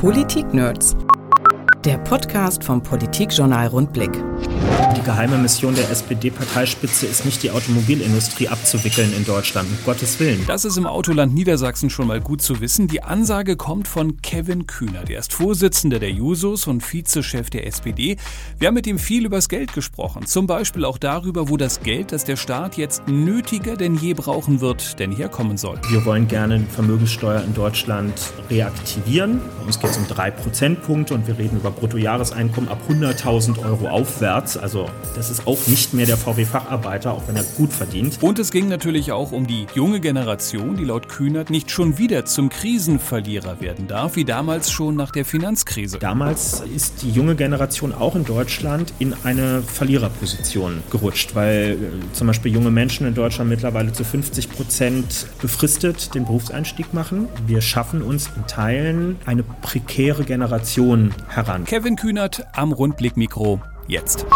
Politik-Nerds. 0.00 0.96
Der 1.84 1.98
Podcast 1.98 2.62
vom 2.62 2.80
Politikjournal 2.80 3.66
Rundblick. 3.66 4.12
Die 4.96 5.02
geheime 5.02 5.38
Mission 5.38 5.74
der 5.74 5.90
SPD-Parteispitze 5.90 7.06
ist 7.06 7.24
nicht 7.24 7.42
die 7.42 7.50
Automobilindustrie 7.50 8.48
abzuwickeln 8.48 9.12
in 9.16 9.24
Deutschland, 9.24 9.68
um 9.70 9.78
Gottes 9.84 10.18
Willen. 10.20 10.44
Das 10.46 10.64
ist 10.64 10.76
im 10.76 10.86
Autoland 10.86 11.34
Niedersachsen 11.34 11.88
schon 11.88 12.08
mal 12.08 12.20
gut 12.20 12.42
zu 12.42 12.60
wissen. 12.60 12.88
Die 12.88 13.02
Ansage 13.02 13.56
kommt 13.56 13.88
von 13.88 14.20
Kevin 14.22 14.66
Kühner. 14.66 15.04
Der 15.04 15.20
ist 15.20 15.32
Vorsitzender 15.32 15.98
der 15.98 16.10
Jusos 16.10 16.66
und 16.66 16.82
Vizechef 16.82 17.48
der 17.48 17.66
SPD. 17.66 18.16
Wir 18.58 18.68
haben 18.68 18.74
mit 18.74 18.86
ihm 18.86 18.98
viel 18.98 19.24
übers 19.24 19.48
Geld 19.48 19.72
gesprochen. 19.72 20.26
Zum 20.26 20.46
Beispiel 20.46 20.84
auch 20.84 20.98
darüber, 20.98 21.48
wo 21.48 21.56
das 21.56 21.80
Geld, 21.80 22.12
das 22.12 22.24
der 22.24 22.36
Staat 22.36 22.76
jetzt 22.76 23.08
nötiger 23.08 23.76
denn 23.76 23.96
je 23.96 24.14
brauchen 24.14 24.60
wird, 24.60 24.98
denn 24.98 25.12
herkommen 25.12 25.56
soll. 25.56 25.80
Wir 25.88 26.04
wollen 26.04 26.28
gerne 26.28 26.58
die 26.58 26.66
Vermögenssteuer 26.66 27.42
in 27.42 27.54
Deutschland 27.54 28.12
reaktivieren. 28.50 29.40
Bei 29.58 29.66
uns 29.66 29.80
geht 29.80 29.90
es 29.90 29.96
um 29.96 30.06
drei 30.08 30.30
Prozentpunkte 30.30 31.14
und 31.14 31.26
wir 31.26 31.38
reden 31.38 31.56
über 31.58 31.70
Bruttojahreseinkommen 31.70 32.68
ab 32.68 32.80
100.000 32.88 33.64
Euro 33.64 33.88
aufwärts. 33.88 34.57
Also 34.58 34.88
das 35.14 35.30
ist 35.30 35.46
auch 35.46 35.58
nicht 35.66 35.94
mehr 35.94 36.06
der 36.06 36.16
VW-Facharbeiter, 36.16 37.12
auch 37.12 37.22
wenn 37.26 37.36
er 37.36 37.44
gut 37.56 37.72
verdient. 37.72 38.18
Und 38.20 38.38
es 38.38 38.50
ging 38.50 38.68
natürlich 38.68 39.12
auch 39.12 39.32
um 39.32 39.46
die 39.46 39.66
junge 39.74 40.00
Generation, 40.00 40.76
die 40.76 40.84
laut 40.84 41.08
Kühnert 41.08 41.50
nicht 41.50 41.70
schon 41.70 41.98
wieder 41.98 42.24
zum 42.24 42.48
Krisenverlierer 42.48 43.60
werden 43.60 43.86
darf, 43.86 44.16
wie 44.16 44.24
damals 44.24 44.70
schon 44.70 44.96
nach 44.96 45.10
der 45.10 45.24
Finanzkrise. 45.24 45.98
Damals 45.98 46.62
ist 46.74 47.02
die 47.02 47.10
junge 47.10 47.36
Generation 47.36 47.92
auch 47.92 48.16
in 48.16 48.24
Deutschland 48.24 48.92
in 48.98 49.14
eine 49.24 49.62
Verliererposition 49.62 50.82
gerutscht, 50.90 51.34
weil 51.34 51.72
äh, 51.72 52.12
zum 52.12 52.26
Beispiel 52.26 52.52
junge 52.52 52.70
Menschen 52.70 53.06
in 53.06 53.14
Deutschland 53.14 53.50
mittlerweile 53.50 53.92
zu 53.92 54.04
50 54.04 54.50
Prozent 54.50 55.26
befristet 55.40 56.14
den 56.14 56.24
Berufseinstieg 56.24 56.94
machen. 56.94 57.28
Wir 57.46 57.60
schaffen 57.60 58.02
uns 58.02 58.28
in 58.36 58.46
Teilen 58.46 59.16
eine 59.26 59.42
prekäre 59.42 60.24
Generation 60.24 61.14
heran. 61.28 61.64
Kevin 61.64 61.96
Kühnert 61.96 62.46
am 62.52 62.72
Rundblickmikro 62.72 63.60
jetzt. 63.88 64.26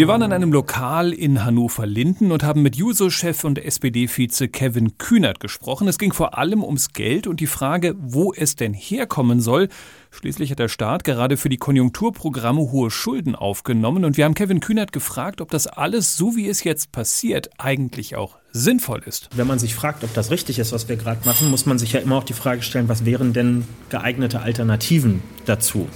Wir 0.00 0.08
waren 0.08 0.22
in 0.22 0.32
einem 0.32 0.50
Lokal 0.50 1.12
in 1.12 1.44
Hannover-Linden 1.44 2.32
und 2.32 2.42
haben 2.42 2.62
mit 2.62 2.74
Juso-Chef 2.74 3.44
und 3.44 3.58
SPD-Vize 3.58 4.48
Kevin 4.48 4.96
Kühnert 4.96 5.40
gesprochen. 5.40 5.88
Es 5.88 5.98
ging 5.98 6.14
vor 6.14 6.38
allem 6.38 6.64
ums 6.64 6.94
Geld 6.94 7.26
und 7.26 7.38
die 7.38 7.46
Frage, 7.46 7.94
wo 7.98 8.32
es 8.32 8.56
denn 8.56 8.72
herkommen 8.72 9.42
soll. 9.42 9.68
Schließlich 10.10 10.52
hat 10.52 10.58
der 10.58 10.68
Staat 10.68 11.04
gerade 11.04 11.36
für 11.36 11.50
die 11.50 11.58
Konjunkturprogramme 11.58 12.62
hohe 12.62 12.90
Schulden 12.90 13.34
aufgenommen 13.34 14.06
und 14.06 14.16
wir 14.16 14.24
haben 14.24 14.32
Kevin 14.32 14.60
Kühnert 14.60 14.92
gefragt, 14.92 15.42
ob 15.42 15.50
das 15.50 15.66
alles, 15.66 16.16
so 16.16 16.34
wie 16.34 16.48
es 16.48 16.64
jetzt 16.64 16.92
passiert, 16.92 17.50
eigentlich 17.58 18.16
auch 18.16 18.38
sinnvoll 18.52 19.02
ist. 19.04 19.28
Wenn 19.36 19.46
man 19.46 19.58
sich 19.58 19.74
fragt, 19.74 20.02
ob 20.02 20.14
das 20.14 20.30
richtig 20.30 20.58
ist, 20.58 20.72
was 20.72 20.88
wir 20.88 20.96
gerade 20.96 21.20
machen, 21.26 21.50
muss 21.50 21.66
man 21.66 21.78
sich 21.78 21.92
ja 21.92 22.00
immer 22.00 22.16
auch 22.16 22.24
die 22.24 22.32
Frage 22.32 22.62
stellen, 22.62 22.88
was 22.88 23.04
wären 23.04 23.34
denn 23.34 23.66
geeignete 23.90 24.40
Alternativen 24.40 25.22
dazu? 25.44 25.88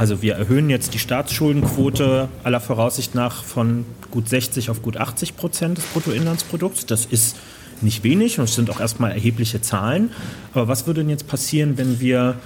Also 0.00 0.22
wir 0.22 0.36
erhöhen 0.36 0.70
jetzt 0.70 0.94
die 0.94 0.98
Staatsschuldenquote 0.98 2.30
aller 2.42 2.60
Voraussicht 2.60 3.14
nach 3.14 3.44
von 3.44 3.84
gut 4.10 4.30
60 4.30 4.70
auf 4.70 4.80
gut 4.80 4.96
80 4.96 5.36
Prozent 5.36 5.76
des 5.76 5.84
Bruttoinlandsprodukts. 5.84 6.86
Das 6.86 7.04
ist 7.04 7.36
nicht 7.82 8.02
wenig 8.02 8.38
und 8.38 8.44
es 8.44 8.54
sind 8.54 8.70
auch 8.70 8.80
erstmal 8.80 9.10
erhebliche 9.10 9.60
Zahlen. 9.60 10.10
Aber 10.54 10.68
was 10.68 10.86
würde 10.86 11.02
denn 11.02 11.10
jetzt 11.10 11.26
passieren, 11.26 11.76
wenn 11.76 12.00
wir 12.00 12.36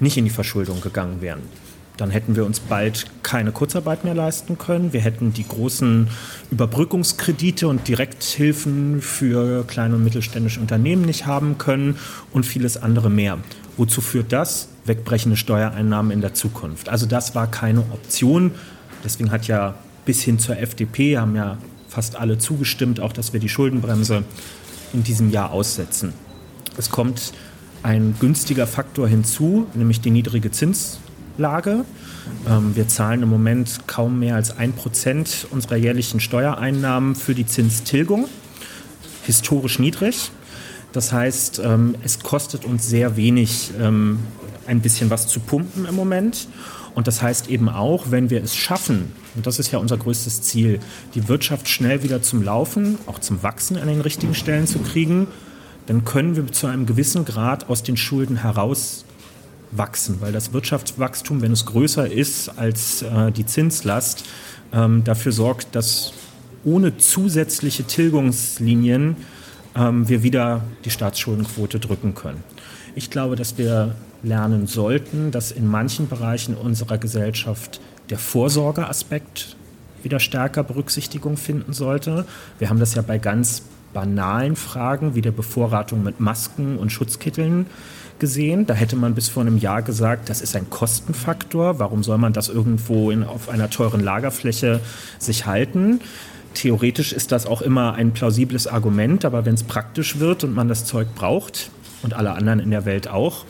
nicht 0.00 0.16
in 0.16 0.24
die 0.24 0.30
Verschuldung 0.30 0.80
gegangen 0.80 1.20
wären? 1.20 1.40
Dann 1.98 2.08
hätten 2.08 2.36
wir 2.36 2.46
uns 2.46 2.58
bald 2.58 3.04
keine 3.22 3.52
Kurzarbeit 3.52 4.04
mehr 4.04 4.14
leisten 4.14 4.56
können. 4.56 4.94
Wir 4.94 5.02
hätten 5.02 5.34
die 5.34 5.46
großen 5.46 6.08
Überbrückungskredite 6.50 7.68
und 7.68 7.86
Direkthilfen 7.86 9.02
für 9.02 9.64
kleine 9.64 9.96
und 9.96 10.04
mittelständische 10.04 10.58
Unternehmen 10.58 11.04
nicht 11.04 11.26
haben 11.26 11.58
können 11.58 11.98
und 12.32 12.46
vieles 12.46 12.78
andere 12.78 13.10
mehr. 13.10 13.36
Wozu 13.76 14.00
führt 14.00 14.32
das? 14.32 14.71
Wegbrechende 14.84 15.36
Steuereinnahmen 15.36 16.10
in 16.10 16.20
der 16.20 16.34
Zukunft. 16.34 16.88
Also 16.88 17.06
das 17.06 17.34
war 17.34 17.50
keine 17.50 17.80
Option. 17.80 18.52
Deswegen 19.04 19.30
hat 19.30 19.46
ja 19.46 19.74
bis 20.04 20.22
hin 20.22 20.38
zur 20.38 20.58
FDP 20.58 21.18
haben 21.18 21.36
ja 21.36 21.58
fast 21.88 22.16
alle 22.16 22.38
zugestimmt, 22.38 23.00
auch 23.00 23.12
dass 23.12 23.32
wir 23.32 23.40
die 23.40 23.48
Schuldenbremse 23.48 24.24
in 24.92 25.04
diesem 25.04 25.30
Jahr 25.30 25.50
aussetzen. 25.52 26.12
Es 26.76 26.90
kommt 26.90 27.32
ein 27.82 28.14
günstiger 28.18 28.66
Faktor 28.66 29.08
hinzu, 29.08 29.66
nämlich 29.74 30.00
die 30.00 30.10
niedrige 30.10 30.50
Zinslage. 30.50 31.84
Ähm, 32.48 32.74
wir 32.76 32.88
zahlen 32.88 33.22
im 33.22 33.28
Moment 33.28 33.80
kaum 33.86 34.18
mehr 34.18 34.36
als 34.36 34.56
ein 34.56 34.72
Prozent 34.72 35.46
unserer 35.50 35.76
jährlichen 35.76 36.20
Steuereinnahmen 36.20 37.14
für 37.14 37.34
die 37.34 37.46
Zinstilgung. 37.46 38.28
Historisch 39.24 39.78
niedrig. 39.78 40.30
Das 40.92 41.12
heißt, 41.12 41.60
ähm, 41.64 41.94
es 42.04 42.20
kostet 42.20 42.64
uns 42.64 42.86
sehr 42.88 43.16
wenig, 43.16 43.72
ähm, 43.80 44.20
ein 44.66 44.80
bisschen 44.80 45.10
was 45.10 45.26
zu 45.26 45.40
pumpen 45.40 45.86
im 45.86 45.94
Moment. 45.94 46.48
Und 46.94 47.06
das 47.06 47.22
heißt 47.22 47.48
eben 47.48 47.68
auch, 47.68 48.10
wenn 48.10 48.30
wir 48.30 48.42
es 48.42 48.54
schaffen, 48.54 49.12
und 49.34 49.46
das 49.46 49.58
ist 49.58 49.72
ja 49.72 49.78
unser 49.78 49.96
größtes 49.96 50.42
Ziel, 50.42 50.78
die 51.14 51.28
Wirtschaft 51.28 51.68
schnell 51.68 52.02
wieder 52.02 52.20
zum 52.22 52.42
Laufen, 52.42 52.98
auch 53.06 53.18
zum 53.18 53.42
Wachsen 53.42 53.78
an 53.78 53.88
den 53.88 54.02
richtigen 54.02 54.34
Stellen 54.34 54.66
zu 54.66 54.78
kriegen, 54.78 55.26
dann 55.86 56.04
können 56.04 56.36
wir 56.36 56.46
zu 56.52 56.66
einem 56.66 56.86
gewissen 56.86 57.24
Grad 57.24 57.68
aus 57.68 57.82
den 57.82 57.96
Schulden 57.96 58.36
heraus 58.36 59.04
wachsen, 59.70 60.18
weil 60.20 60.32
das 60.32 60.52
Wirtschaftswachstum, 60.52 61.40
wenn 61.40 61.52
es 61.52 61.64
größer 61.64 62.10
ist 62.10 62.50
als 62.58 63.02
äh, 63.02 63.32
die 63.32 63.46
Zinslast, 63.46 64.24
ähm, 64.72 65.02
dafür 65.04 65.32
sorgt, 65.32 65.74
dass 65.74 66.12
ohne 66.64 66.98
zusätzliche 66.98 67.84
Tilgungslinien 67.84 69.16
ähm, 69.76 70.08
wir 70.08 70.22
wieder 70.22 70.62
die 70.84 70.90
Staatsschuldenquote 70.90 71.78
drücken 71.80 72.14
können. 72.14 72.42
Ich 72.94 73.10
glaube, 73.10 73.36
dass 73.36 73.58
wir 73.58 73.94
lernen 74.22 74.66
sollten, 74.66 75.30
dass 75.30 75.50
in 75.50 75.66
manchen 75.66 76.08
Bereichen 76.08 76.54
unserer 76.54 76.98
Gesellschaft 76.98 77.80
der 78.10 78.18
Vorsorgeaspekt 78.18 79.56
wieder 80.02 80.20
stärker 80.20 80.62
Berücksichtigung 80.62 81.36
finden 81.36 81.72
sollte. 81.72 82.26
Wir 82.58 82.68
haben 82.68 82.80
das 82.80 82.94
ja 82.94 83.02
bei 83.02 83.18
ganz 83.18 83.62
banalen 83.92 84.56
Fragen 84.56 85.14
wie 85.14 85.22
der 85.22 85.32
Bevorratung 85.32 86.02
mit 86.02 86.20
Masken 86.20 86.78
und 86.78 86.90
Schutzkitteln 86.90 87.66
gesehen. 88.18 88.66
Da 88.66 88.74
hätte 88.74 88.96
man 88.96 89.14
bis 89.14 89.28
vor 89.28 89.42
einem 89.42 89.58
Jahr 89.58 89.82
gesagt, 89.82 90.28
das 90.28 90.40
ist 90.40 90.56
ein 90.56 90.70
Kostenfaktor. 90.70 91.78
Warum 91.78 92.02
soll 92.02 92.18
man 92.18 92.32
das 92.32 92.48
irgendwo 92.48 93.10
in, 93.10 93.24
auf 93.24 93.48
einer 93.48 93.70
teuren 93.70 94.00
Lagerfläche 94.00 94.80
sich 95.18 95.46
halten? 95.46 96.00
Theoretisch 96.62 97.12
ist 97.12 97.32
das 97.32 97.44
auch 97.44 97.60
immer 97.60 97.94
ein 97.94 98.12
plausibles 98.12 98.68
Argument, 98.68 99.24
aber 99.24 99.44
wenn 99.44 99.54
es 99.54 99.64
praktisch 99.64 100.20
wird 100.20 100.44
und 100.44 100.54
man 100.54 100.68
das 100.68 100.84
Zeug 100.84 101.08
braucht 101.16 101.72
und 102.04 102.14
alle 102.14 102.34
anderen 102.34 102.60
in 102.60 102.70
der 102.70 102.84
Welt 102.84 103.08
auch, 103.08 103.44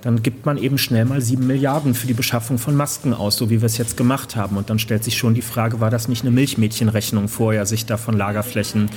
dann 0.00 0.22
gibt 0.22 0.46
man 0.46 0.56
eben 0.56 0.78
schnell 0.78 1.04
mal 1.04 1.20
sieben 1.20 1.46
Milliarden 1.46 1.92
für 1.92 2.06
die 2.06 2.14
Beschaffung 2.14 2.56
von 2.56 2.74
Masken 2.76 3.12
aus, 3.12 3.36
so 3.36 3.50
wie 3.50 3.60
wir 3.60 3.66
es 3.66 3.76
jetzt 3.76 3.98
gemacht 3.98 4.36
haben. 4.36 4.56
Und 4.56 4.70
dann 4.70 4.78
stellt 4.78 5.04
sich 5.04 5.18
schon 5.18 5.34
die 5.34 5.42
Frage, 5.42 5.80
war 5.80 5.90
das 5.90 6.08
nicht 6.08 6.22
eine 6.22 6.30
Milchmädchenrechnung 6.30 7.28
vorher, 7.28 7.66
sich 7.66 7.84
da 7.84 7.98
von 7.98 8.16
Lagerflächen 8.16 8.88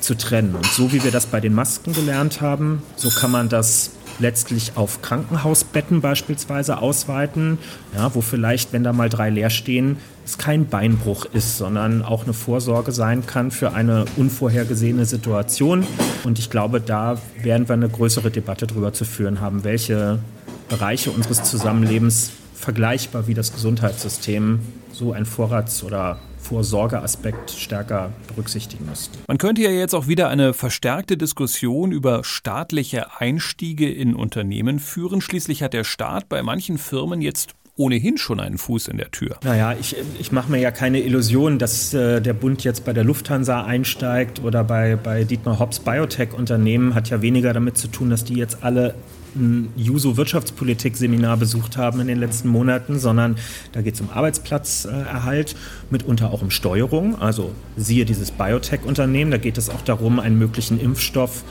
zu 0.00 0.16
trennen? 0.16 0.54
Und 0.54 0.64
so 0.64 0.90
wie 0.90 1.04
wir 1.04 1.10
das 1.10 1.26
bei 1.26 1.40
den 1.40 1.52
Masken 1.52 1.92
gelernt 1.92 2.40
haben, 2.40 2.82
so 2.96 3.10
kann 3.10 3.30
man 3.30 3.50
das 3.50 3.90
letztlich 4.20 4.72
auf 4.76 5.02
Krankenhausbetten 5.02 6.00
beispielsweise 6.00 6.78
ausweiten, 6.78 7.58
ja, 7.94 8.14
wo 8.14 8.20
vielleicht, 8.20 8.72
wenn 8.72 8.84
da 8.84 8.92
mal 8.92 9.08
drei 9.08 9.30
leer 9.30 9.50
stehen, 9.50 9.96
es 10.24 10.38
kein 10.38 10.66
Beinbruch 10.66 11.24
ist, 11.32 11.58
sondern 11.58 12.02
auch 12.02 12.24
eine 12.24 12.32
Vorsorge 12.32 12.92
sein 12.92 13.26
kann 13.26 13.50
für 13.50 13.72
eine 13.72 14.04
unvorhergesehene 14.16 15.04
Situation. 15.04 15.86
Und 16.24 16.38
ich 16.38 16.50
glaube, 16.50 16.80
da 16.80 17.18
werden 17.42 17.68
wir 17.68 17.74
eine 17.74 17.88
größere 17.88 18.30
Debatte 18.30 18.66
darüber 18.66 18.92
zu 18.92 19.04
führen 19.04 19.40
haben, 19.40 19.64
welche 19.64 20.20
Bereiche 20.68 21.10
unseres 21.10 21.42
Zusammenlebens 21.42 22.32
vergleichbar 22.54 23.26
wie 23.26 23.34
das 23.34 23.52
Gesundheitssystem 23.52 24.60
so 24.92 25.12
ein 25.12 25.24
Vorrats- 25.24 25.82
oder 25.82 26.18
Vorsorgeaspekt 26.50 27.52
stärker 27.52 28.12
berücksichtigen 28.26 28.84
müssten. 28.86 29.16
Man 29.28 29.38
könnte 29.38 29.62
ja 29.62 29.70
jetzt 29.70 29.94
auch 29.94 30.08
wieder 30.08 30.28
eine 30.28 30.52
verstärkte 30.52 31.16
Diskussion 31.16 31.92
über 31.92 32.24
staatliche 32.24 33.20
Einstiege 33.20 33.88
in 33.88 34.16
Unternehmen 34.16 34.80
führen. 34.80 35.20
Schließlich 35.20 35.62
hat 35.62 35.74
der 35.74 35.84
Staat 35.84 36.28
bei 36.28 36.42
manchen 36.42 36.76
Firmen 36.76 37.22
jetzt 37.22 37.54
ohnehin 37.76 38.18
schon 38.18 38.40
einen 38.40 38.58
Fuß 38.58 38.88
in 38.88 38.96
der 38.96 39.12
Tür. 39.12 39.38
Naja, 39.44 39.76
ich, 39.78 39.94
ich 40.18 40.32
mache 40.32 40.50
mir 40.50 40.58
ja 40.58 40.72
keine 40.72 41.00
Illusion, 41.00 41.60
dass 41.60 41.94
äh, 41.94 42.20
der 42.20 42.32
Bund 42.32 42.64
jetzt 42.64 42.84
bei 42.84 42.92
der 42.92 43.04
Lufthansa 43.04 43.62
einsteigt 43.62 44.42
oder 44.42 44.64
bei, 44.64 44.96
bei 44.96 45.22
Dietmar 45.22 45.60
Hobbs 45.60 45.78
Biotech-Unternehmen. 45.78 46.96
Hat 46.96 47.10
ja 47.10 47.22
weniger 47.22 47.52
damit 47.52 47.78
zu 47.78 47.86
tun, 47.86 48.10
dass 48.10 48.24
die 48.24 48.34
jetzt 48.34 48.64
alle 48.64 48.96
ein 49.36 49.68
Juso-Wirtschaftspolitik-Seminar 49.76 51.36
besucht 51.36 51.76
haben 51.76 52.00
in 52.00 52.06
den 52.06 52.18
letzten 52.18 52.48
Monaten, 52.48 52.98
sondern 52.98 53.36
da 53.72 53.82
geht 53.82 53.94
es 53.94 54.00
um 54.00 54.10
Arbeitsplatzerhalt, 54.10 55.56
mitunter 55.90 56.30
auch 56.30 56.42
um 56.42 56.50
Steuerung. 56.50 57.20
Also 57.20 57.52
siehe 57.76 58.04
dieses 58.04 58.30
Biotech-Unternehmen, 58.30 59.30
da 59.30 59.38
geht 59.38 59.58
es 59.58 59.70
auch 59.70 59.82
darum, 59.82 60.20
einen 60.20 60.38
möglichen 60.38 60.80
Impfstoff 60.80 61.44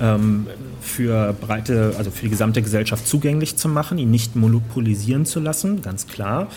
ähm, 0.00 0.46
für 0.80 1.34
breite, 1.34 1.94
also 1.98 2.10
für 2.10 2.22
die 2.22 2.30
gesamte 2.30 2.62
Gesellschaft 2.62 3.06
zugänglich 3.06 3.56
zu 3.56 3.68
machen, 3.68 3.98
ihn 3.98 4.10
nicht 4.10 4.36
monopolisieren 4.36 5.26
zu 5.26 5.40
lassen, 5.40 5.82
ganz 5.82 6.06
klar. 6.06 6.48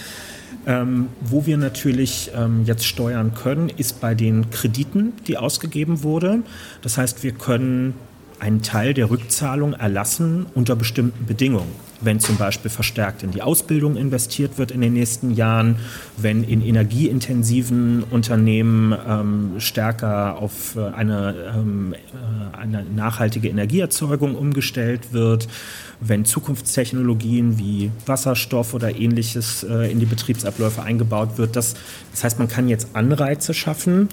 Ähm, 0.65 1.07
wo 1.21 1.45
wir 1.45 1.57
natürlich 1.57 2.31
ähm, 2.35 2.63
jetzt 2.65 2.85
steuern 2.85 3.33
können, 3.33 3.69
ist 3.69 4.01
bei 4.01 4.13
den 4.13 4.49
Krediten, 4.49 5.13
die 5.27 5.37
ausgegeben 5.37 6.03
wurden. 6.03 6.43
Das 6.81 6.97
heißt, 6.97 7.23
wir 7.23 7.31
können 7.31 7.93
einen 8.39 8.61
Teil 8.61 8.93
der 8.93 9.09
Rückzahlung 9.09 9.73
erlassen 9.73 10.45
unter 10.55 10.75
bestimmten 10.75 11.25
Bedingungen. 11.25 11.71
Wenn 12.01 12.21
zum 12.21 12.37
Beispiel 12.37 12.71
verstärkt 12.71 13.23
in 13.23 13.31
die 13.31 13.41
Ausbildung 13.41 13.97
investiert 13.97 14.57
wird 14.57 14.71
in 14.71 14.79
den 14.79 14.93
nächsten 14.93 15.31
Jahren, 15.31 15.75
wenn 16.15 16.45
in 16.45 16.61
energieintensiven 16.61 18.03
Unternehmen 18.03 18.95
ähm, 19.05 19.51
stärker 19.57 20.37
auf 20.37 20.77
äh, 20.77 20.95
eine, 20.95 21.35
ähm, 21.55 21.93
äh, 21.93 22.57
eine 22.57 22.85
nachhaltige 22.95 23.49
Energieerzeugung 23.49 24.35
umgestellt 24.35 25.11
wird, 25.11 25.49
wenn 25.99 26.23
Zukunftstechnologien 26.23 27.59
wie 27.59 27.91
Wasserstoff 28.05 28.73
oder 28.73 28.95
ähnliches 28.95 29.63
äh, 29.63 29.91
in 29.91 29.99
die 29.99 30.05
Betriebsabläufe 30.05 30.81
eingebaut 30.81 31.37
wird. 31.37 31.57
Das, 31.57 31.75
das 32.11 32.23
heißt, 32.23 32.39
man 32.39 32.47
kann 32.47 32.69
jetzt 32.69 32.89
Anreize 32.93 33.53
schaffen, 33.53 34.07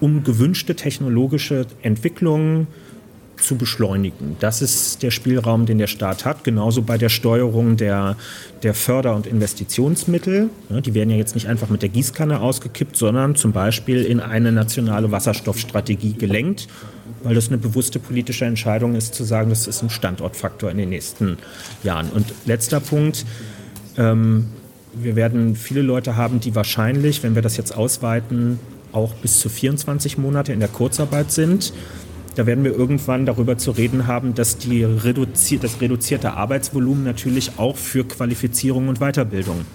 um 0.00 0.24
gewünschte 0.24 0.74
technologische 0.74 1.66
Entwicklungen 1.82 2.66
zu 3.42 3.56
beschleunigen. 3.56 4.36
Das 4.40 4.62
ist 4.62 5.02
der 5.02 5.10
Spielraum, 5.10 5.66
den 5.66 5.78
der 5.78 5.86
Staat 5.86 6.24
hat. 6.24 6.44
Genauso 6.44 6.82
bei 6.82 6.98
der 6.98 7.08
Steuerung 7.08 7.76
der, 7.76 8.16
der 8.62 8.74
Förder- 8.74 9.14
und 9.14 9.26
Investitionsmittel. 9.26 10.50
Die 10.70 10.94
werden 10.94 11.10
ja 11.10 11.16
jetzt 11.16 11.34
nicht 11.34 11.48
einfach 11.48 11.68
mit 11.68 11.82
der 11.82 11.88
Gießkanne 11.88 12.40
ausgekippt, 12.40 12.96
sondern 12.96 13.34
zum 13.34 13.52
Beispiel 13.52 14.04
in 14.04 14.20
eine 14.20 14.52
nationale 14.52 15.10
Wasserstoffstrategie 15.10 16.14
gelenkt, 16.14 16.68
weil 17.22 17.34
das 17.34 17.48
eine 17.48 17.58
bewusste 17.58 17.98
politische 17.98 18.44
Entscheidung 18.44 18.94
ist, 18.94 19.14
zu 19.14 19.24
sagen, 19.24 19.50
das 19.50 19.66
ist 19.66 19.82
ein 19.82 19.90
Standortfaktor 19.90 20.70
in 20.70 20.78
den 20.78 20.88
nächsten 20.88 21.38
Jahren. 21.82 22.08
Und 22.10 22.26
letzter 22.46 22.80
Punkt. 22.80 23.26
Ähm, 23.96 24.46
wir 24.94 25.16
werden 25.16 25.56
viele 25.56 25.82
Leute 25.82 26.16
haben, 26.16 26.40
die 26.40 26.54
wahrscheinlich, 26.54 27.22
wenn 27.22 27.34
wir 27.34 27.42
das 27.42 27.56
jetzt 27.56 27.74
ausweiten, 27.74 28.58
auch 28.92 29.14
bis 29.14 29.40
zu 29.40 29.48
24 29.48 30.18
Monate 30.18 30.52
in 30.52 30.60
der 30.60 30.68
Kurzarbeit 30.68 31.32
sind. 31.32 31.72
Da 32.34 32.46
werden 32.46 32.64
wir 32.64 32.74
irgendwann 32.74 33.26
darüber 33.26 33.58
zu 33.58 33.72
reden 33.72 34.06
haben, 34.06 34.34
dass 34.34 34.56
die 34.56 34.84
reduzi 34.84 35.58
das 35.58 35.80
reduzierte 35.80 36.32
Arbeitsvolumen 36.32 37.04
natürlich 37.04 37.58
auch 37.58 37.76
für 37.76 38.04
Qualifizierung 38.04 38.88
und 38.88 39.00
Weiterbildung 39.00 39.66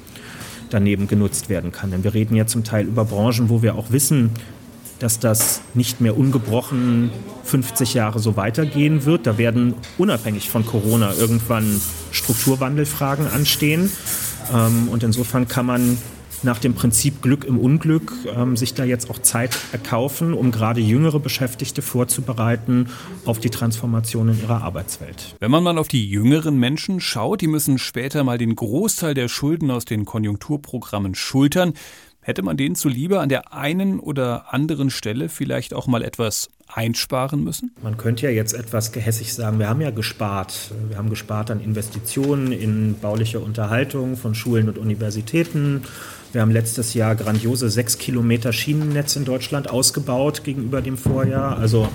daneben 0.69 1.07
genutzt 1.07 1.49
werden 1.49 1.71
kann. 1.71 1.91
Denn 1.91 2.03
wir 2.03 2.13
reden 2.13 2.35
ja 2.35 2.47
zum 2.47 2.63
Teil 2.63 2.85
über 2.87 3.05
Branchen, 3.05 3.49
wo 3.49 3.61
wir 3.61 3.75
auch 3.75 3.91
wissen, 3.91 4.31
dass 4.99 5.19
das 5.19 5.61
nicht 5.73 6.01
mehr 6.01 6.17
ungebrochen 6.17 7.11
50 7.43 7.93
Jahre 7.93 8.19
so 8.19 8.35
weitergehen 8.35 9.05
wird. 9.05 9.27
Da 9.27 9.37
werden 9.37 9.75
unabhängig 9.97 10.49
von 10.49 10.65
Corona 10.65 11.13
irgendwann 11.13 11.79
Strukturwandelfragen 12.11 13.27
anstehen. 13.27 13.91
Ähm, 14.53 14.89
und 14.89 15.03
insofern 15.03 15.47
kann 15.47 15.65
man 15.65 15.97
nach 16.43 16.59
dem 16.59 16.73
Prinzip 16.73 17.21
Glück 17.21 17.43
im 17.43 17.59
Unglück 17.59 18.13
ähm, 18.35 18.57
sich 18.57 18.73
da 18.73 18.83
jetzt 18.83 19.09
auch 19.09 19.19
Zeit 19.19 19.57
erkaufen, 19.71 20.33
um 20.33 20.51
gerade 20.51 20.81
jüngere 20.81 21.19
Beschäftigte 21.19 21.81
vorzubereiten 21.81 22.89
auf 23.25 23.39
die 23.39 23.49
Transformation 23.49 24.29
in 24.29 24.41
ihrer 24.41 24.61
Arbeitswelt. 24.63 25.35
Wenn 25.39 25.51
man 25.51 25.63
mal 25.63 25.77
auf 25.77 25.87
die 25.87 26.09
jüngeren 26.09 26.59
Menschen 26.59 26.99
schaut, 26.99 27.41
die 27.41 27.47
müssen 27.47 27.77
später 27.77 28.23
mal 28.23 28.37
den 28.37 28.55
Großteil 28.55 29.13
der 29.13 29.27
Schulden 29.27 29.71
aus 29.71 29.85
den 29.85 30.05
Konjunkturprogrammen 30.05 31.15
schultern. 31.15 31.73
Hätte 32.21 32.43
man 32.43 32.57
denen 32.57 32.75
zuliebe 32.75 33.19
an 33.21 33.29
der 33.29 33.53
einen 33.53 33.99
oder 33.99 34.53
anderen 34.53 34.89
Stelle 34.89 35.29
vielleicht 35.29 35.73
auch 35.73 35.87
mal 35.87 36.03
etwas 36.03 36.49
einsparen 36.67 37.43
müssen? 37.43 37.71
Man 37.81 37.97
könnte 37.97 38.25
ja 38.25 38.31
jetzt 38.31 38.53
etwas 38.53 38.91
gehässig 38.91 39.33
sagen, 39.33 39.59
wir 39.59 39.69
haben 39.69 39.81
ja 39.81 39.91
gespart. 39.91 40.71
Wir 40.89 40.97
haben 40.97 41.09
gespart 41.09 41.51
an 41.51 41.61
Investitionen 41.61 42.51
in 42.51 42.95
bauliche 42.99 43.39
Unterhaltung 43.39 44.17
von 44.17 44.35
Schulen 44.35 44.67
und 44.67 44.77
Universitäten. 44.77 45.83
Wir 46.33 46.41
haben 46.41 46.51
letztes 46.51 46.93
Jahr 46.93 47.15
grandiose 47.15 47.69
sechs 47.69 47.97
Kilometer 47.97 48.51
Schienennetz 48.51 49.15
in 49.15 49.23
Deutschland 49.23 49.69
ausgebaut 49.69 50.43
gegenüber 50.43 50.81
dem 50.81 50.97
Vorjahr. 50.97 51.57
Also 51.57 51.87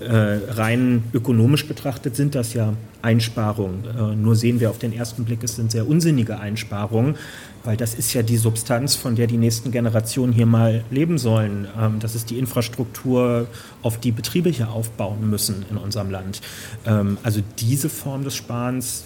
äh, 0.00 0.06
rein 0.06 1.04
ökonomisch 1.14 1.66
betrachtet 1.66 2.14
sind 2.14 2.34
das 2.34 2.52
ja 2.52 2.74
Einsparungen. 3.00 3.84
Äh, 3.84 4.14
nur 4.14 4.36
sehen 4.36 4.60
wir 4.60 4.70
auf 4.70 4.78
den 4.78 4.92
ersten 4.92 5.24
Blick, 5.24 5.42
es 5.42 5.56
sind 5.56 5.70
sehr 5.70 5.88
unsinnige 5.88 6.38
Einsparungen, 6.38 7.16
weil 7.64 7.76
das 7.76 7.94
ist 7.94 8.12
ja 8.14 8.22
die 8.22 8.36
Substanz, 8.36 8.94
von 8.94 9.16
der 9.16 9.26
die 9.26 9.36
nächsten 9.36 9.70
Generationen 9.70 10.32
hier 10.32 10.46
mal 10.46 10.84
leben 10.90 11.18
sollen. 11.18 11.66
Ähm, 11.78 11.98
das 12.00 12.14
ist 12.14 12.30
die 12.30 12.38
Infrastruktur, 12.38 13.46
auf 13.82 13.98
die 13.98 14.12
Betriebe 14.12 14.50
hier 14.50 14.70
aufbauen 14.70 15.28
müssen 15.28 15.64
in 15.70 15.76
unserem 15.76 16.10
Land. 16.10 16.40
Ähm, 16.86 17.18
also 17.22 17.40
diese 17.58 17.88
Form 17.88 18.24
des 18.24 18.36
Sparens 18.36 19.04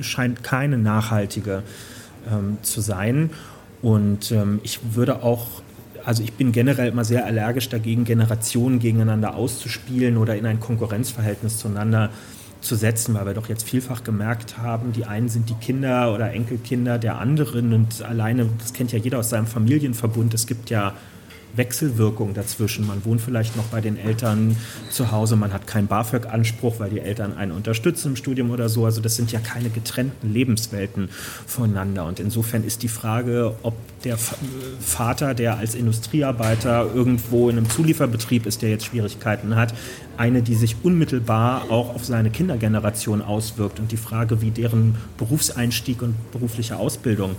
scheint 0.00 0.42
keine 0.42 0.78
nachhaltige 0.78 1.62
ähm, 2.30 2.58
zu 2.62 2.80
sein. 2.80 3.30
Und 3.82 4.32
ähm, 4.32 4.60
ich 4.62 4.80
würde 4.94 5.22
auch, 5.22 5.46
also 6.04 6.22
ich 6.22 6.32
bin 6.34 6.52
generell 6.52 6.88
immer 6.88 7.04
sehr 7.04 7.24
allergisch 7.24 7.68
dagegen, 7.68 8.04
Generationen 8.04 8.78
gegeneinander 8.78 9.34
auszuspielen 9.34 10.16
oder 10.16 10.36
in 10.36 10.46
ein 10.46 10.60
Konkurrenzverhältnis 10.60 11.58
zueinander 11.58 12.10
zu 12.66 12.74
setzen, 12.74 13.14
weil 13.14 13.26
wir 13.26 13.34
doch 13.34 13.48
jetzt 13.48 13.64
vielfach 13.64 14.04
gemerkt 14.04 14.58
haben, 14.58 14.92
die 14.92 15.04
einen 15.04 15.28
sind 15.28 15.48
die 15.48 15.54
Kinder 15.54 16.12
oder 16.14 16.32
Enkelkinder 16.32 16.98
der 16.98 17.18
anderen 17.18 17.72
und 17.72 18.02
alleine, 18.02 18.48
das 18.58 18.72
kennt 18.72 18.92
ja 18.92 18.98
jeder 18.98 19.18
aus 19.20 19.30
seinem 19.30 19.46
Familienverbund, 19.46 20.34
es 20.34 20.46
gibt 20.46 20.70
ja 20.70 20.94
Wechselwirkung 21.56 22.34
dazwischen. 22.34 22.86
Man 22.86 23.04
wohnt 23.04 23.20
vielleicht 23.20 23.56
noch 23.56 23.64
bei 23.64 23.80
den 23.80 23.98
Eltern 23.98 24.56
zu 24.90 25.12
Hause, 25.12 25.36
man 25.36 25.52
hat 25.52 25.66
keinen 25.66 25.86
BAföG-Anspruch, 25.86 26.78
weil 26.78 26.90
die 26.90 27.00
Eltern 27.00 27.36
einen 27.36 27.52
unterstützen 27.52 28.08
im 28.12 28.16
Studium 28.16 28.50
oder 28.50 28.68
so. 28.68 28.84
Also 28.84 29.00
das 29.00 29.16
sind 29.16 29.32
ja 29.32 29.40
keine 29.40 29.70
getrennten 29.70 30.32
Lebenswelten 30.32 31.08
voneinander. 31.46 32.04
Und 32.06 32.20
insofern 32.20 32.64
ist 32.64 32.82
die 32.82 32.88
Frage, 32.88 33.54
ob 33.62 33.74
der 34.04 34.18
Vater, 34.80 35.34
der 35.34 35.58
als 35.58 35.74
Industriearbeiter 35.74 36.86
irgendwo 36.94 37.48
in 37.48 37.56
einem 37.56 37.68
Zulieferbetrieb 37.68 38.46
ist, 38.46 38.62
der 38.62 38.70
jetzt 38.70 38.86
Schwierigkeiten 38.86 39.56
hat, 39.56 39.74
eine, 40.16 40.42
die 40.42 40.54
sich 40.54 40.76
unmittelbar 40.82 41.70
auch 41.70 41.94
auf 41.94 42.04
seine 42.04 42.30
Kindergeneration 42.30 43.22
auswirkt. 43.22 43.80
Und 43.80 43.92
die 43.92 43.96
Frage, 43.96 44.40
wie 44.40 44.50
deren 44.50 44.96
Berufseinstieg 45.18 46.02
und 46.02 46.14
berufliche 46.32 46.76
Ausbildung 46.76 47.36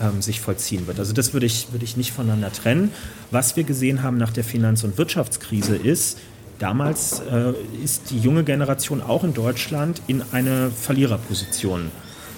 ähm, 0.00 0.22
sich 0.22 0.40
vollziehen 0.40 0.86
wird. 0.86 0.98
Also 0.98 1.12
das 1.12 1.32
würde 1.32 1.46
ich, 1.46 1.72
würde 1.72 1.84
ich 1.84 1.96
nicht 1.96 2.12
voneinander 2.12 2.52
trennen. 2.52 2.90
Was 3.30 3.56
wir 3.56 3.64
gesehen 3.64 4.02
haben 4.02 4.16
nach 4.18 4.32
der 4.32 4.44
Finanz- 4.44 4.84
und 4.84 4.98
Wirtschaftskrise 4.98 5.76
ist, 5.76 6.18
damals 6.58 7.20
äh, 7.20 7.52
ist 7.82 8.10
die 8.10 8.18
junge 8.18 8.44
Generation 8.44 9.00
auch 9.00 9.24
in 9.24 9.34
Deutschland 9.34 10.02
in 10.06 10.22
eine 10.32 10.70
Verliererposition 10.70 11.90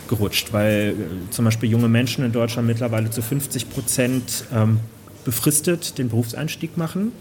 gerutscht, 0.09 0.53
weil 0.53 0.95
äh, 0.99 1.31
zum 1.31 1.45
Beispiel 1.45 1.71
junge 1.71 1.89
Menschen 1.89 2.25
in 2.25 2.33
Deutschland 2.33 2.69
mittlerweile 2.69 3.11
zu 3.11 3.23
50 3.23 3.71
Prozent 3.71 4.45
ähm, 4.55 4.81
befristet 5.25 5.99
den 5.99 6.09
Berufseinstieg 6.09 6.77
machen. 6.77 7.13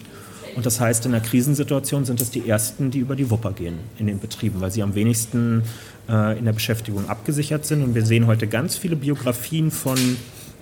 Und 0.56 0.65
das 0.65 0.80
heißt, 0.80 1.06
in 1.06 1.13
einer 1.13 1.24
Krisensituation 1.24 2.06
sind 2.06 2.19
es 2.21 2.31
die 2.31 2.50
Ersten, 2.50 2.92
die 2.92 2.99
über 2.99 3.16
die 3.16 3.30
Wupper 3.30 3.52
gehen 3.54 3.78
in 3.97 4.07
den 4.07 4.19
Betrieben, 4.19 4.59
weil 4.61 4.71
sie 4.71 4.81
am 4.81 4.95
wenigsten 4.95 5.63
äh, 6.09 6.37
in 6.37 6.45
der 6.45 6.54
Beschäftigung 6.54 7.07
abgesichert 7.07 7.66
sind. 7.66 7.83
Und 7.83 7.95
wir 7.95 8.06
sehen 8.06 8.28
heute 8.28 8.47
ganz 8.47 8.75
viele 8.75 8.95
Biografien 8.95 9.71
von 9.71 9.97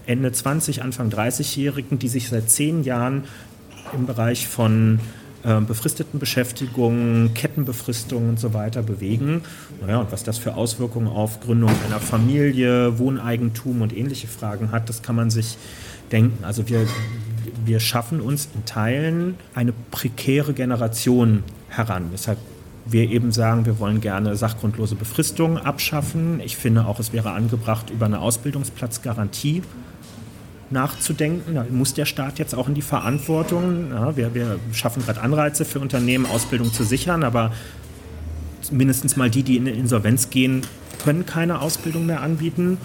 Ende 0.07 0.31
20, 0.31 0.81
Anfang 0.81 1.09
30-Jährigen, 1.09 1.99
die 1.99 2.07
sich 2.07 2.29
seit 2.29 2.49
zehn 2.49 2.83
Jahren 2.83 3.25
im 3.93 4.05
Bereich 4.05 4.47
von 4.47 4.99
äh, 5.43 5.61
befristeten 5.61 6.19
Beschäftigungen, 6.19 7.33
Kettenbefristungen 7.33 8.29
und 8.29 8.39
so 8.39 8.53
weiter 8.53 8.81
bewegen. 8.81 9.43
Naja, 9.81 9.99
und 9.99 10.11
was 10.11 10.23
das 10.23 10.37
für 10.37 10.55
Auswirkungen 10.55 11.07
auf 11.07 11.41
Gründung 11.41 11.71
einer 11.85 11.99
Familie, 11.99 12.97
Wohneigentum 12.99 13.81
und 13.81 13.95
ähnliche 13.95 14.27
Fragen 14.27 14.71
hat, 14.71 14.89
das 14.89 15.03
kann 15.03 15.15
man 15.15 15.29
sich 15.29 15.57
denken. 16.11 16.43
Also 16.43 16.67
wir, 16.67 16.87
wir 17.65 17.79
schaffen 17.79 18.21
uns 18.21 18.49
in 18.55 18.65
Teilen 18.65 19.35
eine 19.53 19.73
prekäre 19.91 20.53
Generation 20.53 21.43
heran. 21.69 22.09
Deshalb 22.13 22.39
wir 22.89 23.09
eben 23.09 23.31
sagen, 23.31 23.65
wir 23.65 23.79
wollen 23.79 24.01
gerne 24.01 24.35
sachgrundlose 24.37 24.95
Befristungen 24.95 25.57
abschaffen. 25.57 26.39
Ich 26.39 26.55
finde 26.55 26.85
auch, 26.85 26.99
es 26.99 27.11
wäre 27.11 27.31
angebracht, 27.31 27.89
über 27.89 28.05
eine 28.05 28.19
Ausbildungsplatzgarantie 28.19 29.61
nachzudenken. 30.71 31.55
Da 31.55 31.65
muss 31.69 31.93
der 31.93 32.05
Staat 32.05 32.39
jetzt 32.39 32.55
auch 32.55 32.67
in 32.67 32.73
die 32.73 32.81
Verantwortung. 32.81 33.91
Ja, 33.91 34.17
wir, 34.17 34.33
wir 34.33 34.59
schaffen 34.73 35.03
gerade 35.03 35.21
Anreize 35.21 35.65
für 35.65 35.79
Unternehmen, 35.79 36.25
Ausbildung 36.25 36.71
zu 36.71 36.83
sichern, 36.83 37.23
aber 37.23 37.51
mindestens 38.71 39.15
mal 39.15 39.29
die, 39.29 39.43
die 39.43 39.57
in 39.57 39.67
Insolvenz 39.67 40.29
gehen, 40.29 40.61
können 41.03 41.25
keine 41.25 41.61
Ausbildung 41.61 42.05
mehr 42.05 42.21
anbieten. 42.21 42.77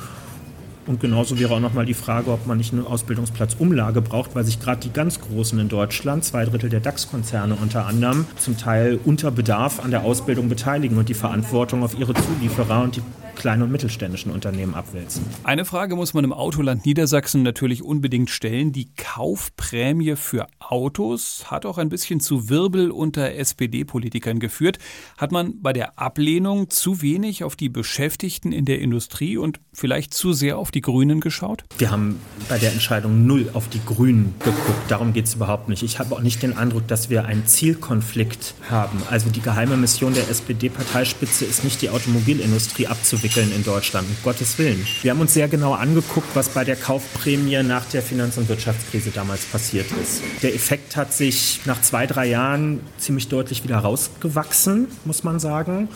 Und 0.86 1.00
genauso 1.00 1.38
wäre 1.38 1.54
auch 1.54 1.60
nochmal 1.60 1.86
die 1.86 1.94
Frage, 1.94 2.30
ob 2.32 2.46
man 2.46 2.58
nicht 2.58 2.72
eine 2.72 2.86
Ausbildungsplatzumlage 2.86 4.02
braucht, 4.02 4.34
weil 4.34 4.44
sich 4.44 4.60
gerade 4.60 4.80
die 4.80 4.92
ganz 4.92 5.20
Großen 5.20 5.58
in 5.58 5.68
Deutschland, 5.68 6.24
zwei 6.24 6.44
Drittel 6.44 6.70
der 6.70 6.80
DAX-Konzerne 6.80 7.54
unter 7.54 7.86
anderem, 7.86 8.26
zum 8.36 8.56
Teil 8.58 8.98
unter 9.04 9.30
Bedarf 9.30 9.80
an 9.84 9.90
der 9.90 10.02
Ausbildung 10.02 10.48
beteiligen 10.48 10.98
und 10.98 11.08
die 11.08 11.14
Verantwortung 11.14 11.82
auf 11.82 11.98
ihre 11.98 12.14
Zulieferer 12.14 12.82
und 12.82 12.96
die 12.96 13.02
kleinen 13.34 13.62
und 13.62 13.72
mittelständischen 13.72 14.30
Unternehmen 14.30 14.74
abwälzen. 14.74 15.24
Eine 15.44 15.64
Frage 15.64 15.96
muss 15.96 16.14
man 16.14 16.24
im 16.24 16.32
Autoland 16.32 16.84
Niedersachsen 16.86 17.42
natürlich 17.42 17.82
unbedingt 17.82 18.30
stellen. 18.30 18.72
Die 18.72 18.94
Kaufprämie 18.94 20.16
für 20.16 20.46
Autos 20.58 21.50
hat 21.50 21.66
auch 21.66 21.78
ein 21.78 21.88
bisschen 21.88 22.20
zu 22.20 22.48
Wirbel 22.48 22.90
unter 22.90 23.32
SPD-Politikern 23.32 24.38
geführt. 24.38 24.78
Hat 25.16 25.32
man 25.32 25.60
bei 25.60 25.72
der 25.72 25.98
Ablehnung 25.98 26.70
zu 26.70 27.02
wenig 27.02 27.44
auf 27.44 27.56
die 27.56 27.68
Beschäftigten 27.68 28.52
in 28.52 28.64
der 28.64 28.80
Industrie 28.80 29.36
und 29.36 29.60
vielleicht 29.72 30.14
zu 30.14 30.32
sehr 30.32 30.58
auf 30.58 30.70
die 30.74 30.80
Grünen 30.80 31.20
geschaut? 31.20 31.64
Wir 31.78 31.90
haben 31.90 32.20
bei 32.48 32.58
der 32.58 32.72
Entscheidung 32.72 33.26
null 33.26 33.50
auf 33.52 33.68
die 33.68 33.80
Grünen 33.84 34.34
geguckt. 34.40 34.88
Darum 34.88 35.12
geht 35.12 35.26
es 35.26 35.34
überhaupt 35.34 35.68
nicht. 35.68 35.82
Ich 35.82 35.98
habe 35.98 36.14
auch 36.14 36.20
nicht 36.20 36.42
den 36.42 36.56
Eindruck, 36.56 36.88
dass 36.88 37.10
wir 37.10 37.24
einen 37.24 37.46
Zielkonflikt 37.46 38.54
haben. 38.70 39.02
Also 39.10 39.30
die 39.30 39.40
geheime 39.40 39.76
Mission 39.76 40.14
der 40.14 40.28
SPD-Parteispitze 40.28 41.44
ist 41.44 41.64
nicht 41.64 41.82
die 41.82 41.90
Automobilindustrie 41.90 42.86
abzuwickeln 42.86 43.52
in 43.54 43.64
Deutschland, 43.64 44.08
um 44.08 44.16
Gottes 44.22 44.58
Willen. 44.58 44.84
Wir 45.02 45.10
haben 45.10 45.20
uns 45.20 45.34
sehr 45.34 45.48
genau 45.48 45.74
angeguckt, 45.74 46.28
was 46.34 46.48
bei 46.48 46.64
der 46.64 46.76
Kaufprämie 46.76 47.62
nach 47.62 47.84
der 47.86 48.02
Finanz- 48.02 48.38
und 48.38 48.48
Wirtschaftskrise 48.48 49.10
damals 49.10 49.44
passiert 49.44 49.86
ist. 50.02 50.22
Der 50.42 50.54
Effekt 50.54 50.96
hat 50.96 51.12
sich 51.12 51.60
nach 51.64 51.80
zwei, 51.82 52.06
drei 52.06 52.26
Jahren 52.26 52.80
ziemlich 52.98 53.28
deutlich 53.28 53.64
wieder 53.64 53.78
rausgewachsen, 53.78 54.88
muss 55.04 55.24
man 55.24 55.38
sagen. 55.38 55.88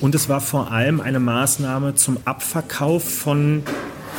Und 0.00 0.14
es 0.14 0.28
war 0.28 0.40
vor 0.40 0.72
allem 0.72 1.00
eine 1.00 1.20
Maßnahme 1.20 1.94
zum 1.94 2.18
Abverkauf 2.24 3.04
von 3.04 3.62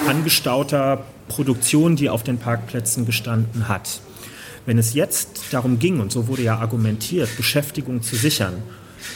angestauter 0.08 1.06
Produktion, 1.28 1.96
die 1.96 2.10
auf 2.10 2.24
den 2.24 2.38
Parkplätzen 2.38 3.06
gestanden 3.06 3.68
hat. 3.68 4.02
Wenn 4.66 4.78
es 4.78 4.94
jetzt 4.94 5.42
darum 5.52 5.80
ging, 5.80 6.00
und 6.00 6.12
so 6.12 6.28
wurde 6.28 6.44
ja 6.44 6.58
argumentiert, 6.58 7.36
Beschäftigung 7.38 8.04
zu 8.04 8.16
sichern, 8.16 8.54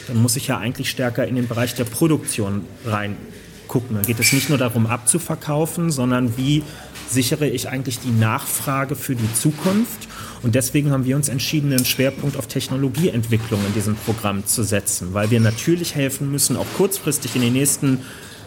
dann 0.07 0.17
muss 0.21 0.35
ich 0.35 0.47
ja 0.47 0.57
eigentlich 0.57 0.89
stärker 0.89 1.27
in 1.27 1.35
den 1.35 1.47
Bereich 1.47 1.75
der 1.75 1.83
Produktion 1.83 2.65
reingucken. 2.85 3.95
Dann 3.95 4.05
geht 4.05 4.19
es 4.19 4.33
nicht 4.33 4.49
nur 4.49 4.57
darum, 4.57 4.87
abzuverkaufen, 4.87 5.91
sondern 5.91 6.37
wie 6.37 6.63
sichere 7.09 7.47
ich 7.47 7.69
eigentlich 7.69 7.99
die 7.99 8.11
Nachfrage 8.11 8.95
für 8.95 9.15
die 9.15 9.33
Zukunft. 9.33 10.07
Und 10.41 10.55
deswegen 10.55 10.91
haben 10.91 11.05
wir 11.05 11.15
uns 11.15 11.29
entschieden, 11.29 11.71
einen 11.71 11.85
Schwerpunkt 11.85 12.37
auf 12.37 12.47
Technologieentwicklung 12.47 13.59
in 13.65 13.73
diesem 13.73 13.95
Programm 13.95 14.45
zu 14.45 14.63
setzen, 14.63 15.13
weil 15.13 15.31
wir 15.31 15.39
natürlich 15.39 15.95
helfen 15.95 16.31
müssen, 16.31 16.57
auch 16.57 16.67
kurzfristig 16.77 17.35
in 17.35 17.41
den 17.41 17.53
nächsten 17.53 17.99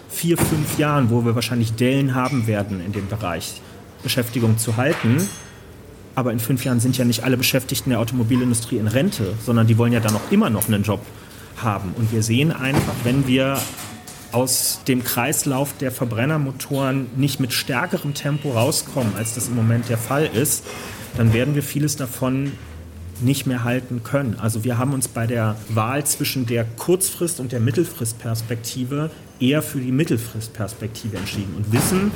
vier, 0.08 0.36
fünf 0.36 0.78
Jahren, 0.78 1.10
wo 1.10 1.24
wir 1.24 1.34
wahrscheinlich 1.34 1.74
Dellen 1.74 2.14
haben 2.14 2.46
werden 2.46 2.84
in 2.84 2.92
dem 2.92 3.08
Bereich, 3.08 3.60
Beschäftigung 4.02 4.58
zu 4.58 4.76
halten. 4.76 5.28
Aber 6.14 6.32
in 6.32 6.40
fünf 6.40 6.64
Jahren 6.64 6.80
sind 6.80 6.98
ja 6.98 7.04
nicht 7.04 7.22
alle 7.22 7.36
Beschäftigten 7.36 7.90
der 7.90 8.00
Automobilindustrie 8.00 8.78
in 8.78 8.88
Rente, 8.88 9.34
sondern 9.44 9.66
die 9.66 9.78
wollen 9.78 9.92
ja 9.92 10.00
dann 10.00 10.16
auch 10.16 10.32
immer 10.32 10.50
noch 10.50 10.66
einen 10.66 10.82
Job 10.82 11.00
haben. 11.56 11.92
Und 11.96 12.12
wir 12.12 12.22
sehen 12.22 12.50
einfach, 12.52 12.94
wenn 13.04 13.26
wir 13.26 13.58
aus 14.32 14.80
dem 14.86 15.04
Kreislauf 15.04 15.74
der 15.78 15.90
Verbrennermotoren 15.90 17.06
nicht 17.16 17.40
mit 17.40 17.52
stärkerem 17.52 18.14
Tempo 18.14 18.50
rauskommen, 18.50 19.14
als 19.16 19.34
das 19.34 19.48
im 19.48 19.56
Moment 19.56 19.88
der 19.88 19.98
Fall 19.98 20.26
ist, 20.26 20.64
dann 21.16 21.32
werden 21.32 21.54
wir 21.54 21.62
vieles 21.62 21.96
davon 21.96 22.52
nicht 23.20 23.46
mehr 23.46 23.64
halten 23.64 24.02
können. 24.02 24.36
Also 24.40 24.64
wir 24.64 24.78
haben 24.78 24.92
uns 24.92 25.08
bei 25.08 25.26
der 25.26 25.56
Wahl 25.68 26.04
zwischen 26.04 26.46
der 26.46 26.64
Kurzfrist- 26.64 27.40
und 27.40 27.52
der 27.52 27.60
Mittelfristperspektive 27.60 29.10
eher 29.40 29.62
für 29.62 29.80
die 29.80 29.92
Mittelfristperspektive 29.92 31.16
entschieden 31.16 31.54
und 31.56 31.72
wissen, 31.72 32.10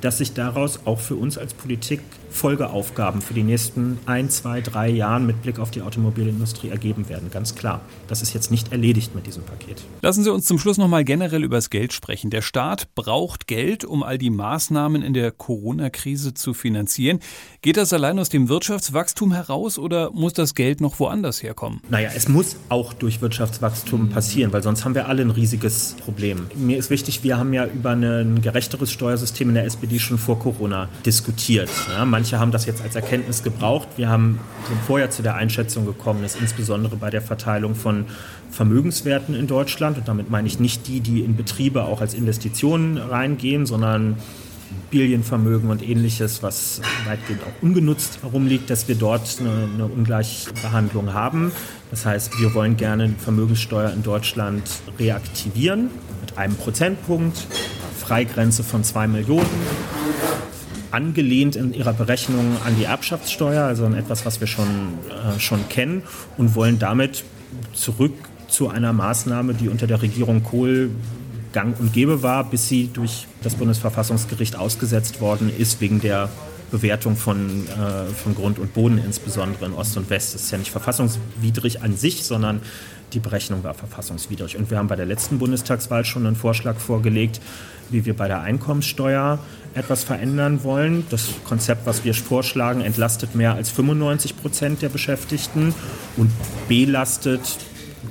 dass 0.00 0.18
sich 0.18 0.32
daraus 0.32 0.80
auch 0.84 1.00
für 1.00 1.16
uns 1.16 1.38
als 1.38 1.54
Politik 1.54 2.00
Folgeaufgaben 2.32 3.20
für 3.20 3.34
die 3.34 3.42
nächsten 3.42 3.98
ein, 4.06 4.30
zwei, 4.30 4.60
drei 4.60 4.88
Jahren 4.88 5.26
mit 5.26 5.42
Blick 5.42 5.58
auf 5.58 5.70
die 5.70 5.82
Automobilindustrie 5.82 6.68
ergeben 6.68 7.08
werden. 7.08 7.30
Ganz 7.30 7.54
klar. 7.54 7.82
Das 8.08 8.22
ist 8.22 8.32
jetzt 8.32 8.50
nicht 8.50 8.72
erledigt 8.72 9.14
mit 9.14 9.26
diesem 9.26 9.42
Paket. 9.42 9.82
Lassen 10.00 10.24
Sie 10.24 10.32
uns 10.32 10.46
zum 10.46 10.58
Schluss 10.58 10.78
noch 10.78 10.88
mal 10.88 11.04
generell 11.04 11.44
über 11.44 11.56
das 11.56 11.70
Geld 11.70 11.92
sprechen. 11.92 12.30
Der 12.30 12.42
Staat 12.42 12.94
braucht 12.94 13.46
Geld, 13.46 13.84
um 13.84 14.02
all 14.02 14.18
die 14.18 14.30
Maßnahmen 14.30 15.02
in 15.02 15.14
der 15.14 15.30
Corona-Krise 15.30 16.34
zu 16.34 16.54
finanzieren. 16.54 17.20
Geht 17.60 17.76
das 17.76 17.92
allein 17.92 18.18
aus 18.18 18.28
dem 18.28 18.48
Wirtschaftswachstum 18.48 19.32
heraus 19.32 19.78
oder 19.78 20.10
muss 20.12 20.32
das 20.32 20.54
Geld 20.54 20.80
noch 20.80 20.98
woanders 20.98 21.42
herkommen? 21.42 21.80
Naja, 21.88 22.10
es 22.14 22.28
muss 22.28 22.56
auch 22.68 22.92
durch 22.92 23.20
Wirtschaftswachstum 23.20 24.08
passieren, 24.08 24.52
weil 24.52 24.62
sonst 24.62 24.84
haben 24.84 24.94
wir 24.94 25.08
alle 25.08 25.22
ein 25.22 25.30
riesiges 25.30 25.96
Problem. 26.04 26.46
Mir 26.54 26.78
ist 26.78 26.90
wichtig, 26.90 27.22
wir 27.22 27.38
haben 27.38 27.52
ja 27.52 27.66
über 27.66 27.90
ein 27.90 28.40
gerechteres 28.40 28.90
Steuersystem 28.90 29.48
in 29.48 29.54
der 29.54 29.64
SPD 29.64 29.98
schon 29.98 30.18
vor 30.18 30.38
Corona 30.38 30.88
diskutiert. 31.04 31.70
Ja, 31.90 32.04
Manche 32.22 32.38
haben 32.38 32.52
das 32.52 32.66
jetzt 32.66 32.80
als 32.80 32.94
Erkenntnis 32.94 33.42
gebraucht. 33.42 33.88
Wir 33.96 34.08
haben, 34.08 34.38
sind 34.68 34.80
vorher 34.86 35.10
zu 35.10 35.24
der 35.24 35.34
Einschätzung 35.34 35.86
gekommen, 35.86 36.22
dass 36.22 36.36
insbesondere 36.36 36.94
bei 36.94 37.10
der 37.10 37.20
Verteilung 37.20 37.74
von 37.74 38.04
Vermögenswerten 38.48 39.34
in 39.34 39.48
Deutschland, 39.48 39.98
und 39.98 40.06
damit 40.06 40.30
meine 40.30 40.46
ich 40.46 40.60
nicht 40.60 40.86
die, 40.86 41.00
die 41.00 41.22
in 41.22 41.34
Betriebe 41.34 41.82
auch 41.82 42.00
als 42.00 42.14
Investitionen 42.14 42.96
reingehen, 42.96 43.66
sondern 43.66 44.18
Bilienvermögen 44.92 45.68
und 45.68 45.82
ähnliches, 45.82 46.44
was 46.44 46.80
weitgehend 47.06 47.42
auch 47.42 47.60
ungenutzt 47.60 48.22
herumliegt, 48.22 48.70
dass 48.70 48.86
wir 48.86 48.94
dort 48.94 49.38
eine, 49.40 49.68
eine 49.74 49.86
Ungleichbehandlung 49.86 51.14
haben. 51.14 51.50
Das 51.90 52.06
heißt, 52.06 52.38
wir 52.38 52.54
wollen 52.54 52.76
gerne 52.76 53.08
die 53.08 53.18
Vermögenssteuer 53.20 53.90
in 53.90 54.04
Deutschland 54.04 54.62
reaktivieren 54.96 55.90
mit 56.20 56.38
einem 56.38 56.54
Prozentpunkt, 56.54 57.48
Freigrenze 57.98 58.62
von 58.62 58.84
zwei 58.84 59.08
Millionen 59.08 59.50
angelehnt 60.92 61.56
in 61.56 61.74
ihrer 61.74 61.92
Berechnung 61.92 62.56
an 62.64 62.76
die 62.78 62.84
Erbschaftssteuer, 62.84 63.64
also 63.64 63.86
an 63.86 63.94
etwas, 63.94 64.24
was 64.24 64.40
wir 64.40 64.46
schon, 64.46 64.66
äh, 65.08 65.38
schon 65.40 65.68
kennen 65.68 66.02
und 66.36 66.54
wollen 66.54 66.78
damit 66.78 67.24
zurück 67.72 68.14
zu 68.48 68.68
einer 68.68 68.92
Maßnahme, 68.92 69.54
die 69.54 69.68
unter 69.68 69.86
der 69.86 70.02
Regierung 70.02 70.42
Kohl 70.42 70.90
gang 71.52 71.78
und 71.78 71.92
gäbe 71.92 72.22
war, 72.22 72.44
bis 72.44 72.68
sie 72.68 72.88
durch 72.92 73.26
das 73.42 73.54
Bundesverfassungsgericht 73.54 74.56
ausgesetzt 74.56 75.20
worden 75.20 75.50
ist 75.56 75.80
wegen 75.80 76.00
der 76.00 76.28
Bewertung 76.70 77.16
von, 77.16 77.66
äh, 77.68 78.06
von 78.14 78.34
Grund 78.34 78.58
und 78.58 78.72
Boden, 78.72 78.98
insbesondere 78.98 79.66
in 79.66 79.72
Ost 79.74 79.96
und 79.96 80.08
West. 80.10 80.34
Das 80.34 80.42
ist 80.42 80.50
ja 80.50 80.58
nicht 80.58 80.70
verfassungswidrig 80.70 81.82
an 81.82 81.96
sich, 81.96 82.24
sondern 82.24 82.60
die 83.12 83.20
Berechnung 83.20 83.62
war 83.64 83.74
verfassungswidrig. 83.74 84.56
Und 84.56 84.70
wir 84.70 84.78
haben 84.78 84.88
bei 84.88 84.96
der 84.96 85.06
letzten 85.06 85.38
Bundestagswahl 85.38 86.04
schon 86.04 86.26
einen 86.26 86.36
Vorschlag 86.36 86.76
vorgelegt, 86.76 87.40
wie 87.90 88.04
wir 88.04 88.16
bei 88.16 88.28
der 88.28 88.40
Einkommenssteuer 88.40 89.38
etwas 89.74 90.04
verändern 90.04 90.64
wollen. 90.64 91.04
Das 91.10 91.28
Konzept, 91.44 91.86
was 91.86 92.04
wir 92.04 92.14
vorschlagen, 92.14 92.80
entlastet 92.80 93.34
mehr 93.34 93.54
als 93.54 93.70
95 93.70 94.36
Prozent 94.36 94.82
der 94.82 94.88
Beschäftigten 94.88 95.74
und 96.16 96.30
belastet 96.68 97.40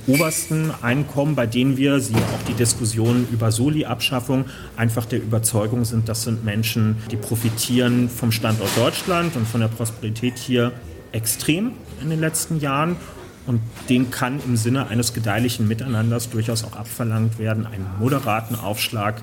obersten 0.07 0.71
Einkommen, 0.81 1.35
bei 1.35 1.45
denen 1.45 1.77
wir, 1.77 1.99
sie 1.99 2.15
auch 2.15 2.47
die 2.47 2.53
Diskussion 2.53 3.27
über 3.31 3.51
Soli-Abschaffung, 3.51 4.45
einfach 4.77 5.05
der 5.05 5.21
Überzeugung 5.21 5.85
sind, 5.85 6.09
das 6.09 6.23
sind 6.23 6.43
Menschen, 6.45 6.95
die 7.11 7.17
profitieren 7.17 8.09
vom 8.09 8.31
Standort 8.31 8.69
Deutschland 8.77 9.35
und 9.35 9.47
von 9.47 9.61
der 9.61 9.67
Prosperität 9.67 10.37
hier 10.37 10.71
extrem 11.11 11.73
in 12.01 12.09
den 12.09 12.19
letzten 12.19 12.59
Jahren 12.59 12.95
und 13.47 13.61
den 13.89 14.11
kann 14.11 14.39
im 14.45 14.55
Sinne 14.55 14.87
eines 14.87 15.13
gedeihlichen 15.13 15.67
Miteinanders 15.67 16.29
durchaus 16.29 16.63
auch 16.63 16.75
abverlangt 16.75 17.39
werden, 17.39 17.65
einen 17.65 17.87
moderaten 17.99 18.55
Aufschlag. 18.55 19.21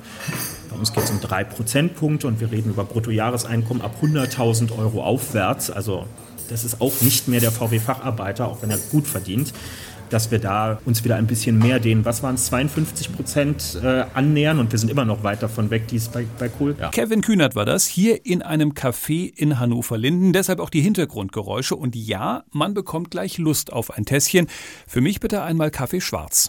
Bei 0.70 0.76
uns 0.76 0.92
geht 0.92 1.04
es 1.04 1.10
um 1.10 1.20
drei 1.20 1.44
Prozentpunkte 1.44 2.26
und 2.26 2.40
wir 2.40 2.50
reden 2.50 2.70
über 2.70 2.84
Bruttojahreseinkommen 2.84 3.82
ab 3.82 3.94
100.000 4.02 4.76
Euro 4.76 5.02
aufwärts. 5.02 5.70
Also 5.70 6.06
das 6.48 6.64
ist 6.64 6.80
auch 6.80 7.00
nicht 7.00 7.28
mehr 7.28 7.40
der 7.40 7.52
VW-Facharbeiter, 7.52 8.48
auch 8.48 8.62
wenn 8.62 8.70
er 8.70 8.78
gut 8.90 9.06
verdient 9.06 9.52
dass 10.10 10.30
wir 10.30 10.38
da 10.38 10.78
uns 10.84 11.02
wieder 11.04 11.16
ein 11.16 11.26
bisschen 11.26 11.58
mehr 11.58 11.80
den, 11.80 12.04
was 12.04 12.22
waren 12.22 12.34
es, 12.34 12.44
52 12.46 13.14
Prozent 13.14 13.80
äh, 13.82 14.04
annähern 14.14 14.60
und 14.60 14.72
wir 14.72 14.78
sind 14.78 14.90
immer 14.90 15.04
noch 15.04 15.22
weit 15.22 15.42
davon 15.42 15.68
weg, 15.70 15.86
die 15.88 15.96
ist 15.96 16.10
bei, 16.12 16.24
bei 16.38 16.48
Kohl. 16.48 16.74
Ja. 16.78 16.88
Kevin 16.90 17.20
Kühnert 17.22 17.56
war 17.56 17.66
das, 17.66 17.86
hier 17.86 18.26
in 18.26 18.42
einem 18.42 18.72
Café 18.72 19.32
in 19.34 19.58
Hannover-Linden, 19.58 20.32
deshalb 20.32 20.60
auch 20.60 20.70
die 20.70 20.80
Hintergrundgeräusche 20.80 21.74
und 21.76 21.96
ja, 21.96 22.44
man 22.50 22.74
bekommt 22.74 23.10
gleich 23.10 23.38
Lust 23.38 23.72
auf 23.72 23.96
ein 23.96 24.04
Tässchen. 24.04 24.46
Für 24.86 25.00
mich 25.00 25.18
bitte 25.20 25.42
einmal 25.42 25.70
Kaffee 25.70 26.00
schwarz. 26.00 26.48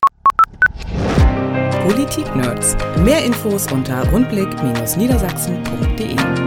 Politik-Nerds. 1.83 2.75
Mehr 3.03 3.23
Infos 3.25 3.71
unter 3.71 4.07
rundblick-niedersachsen.de 4.11 6.38